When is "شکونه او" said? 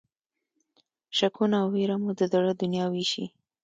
1.17-1.67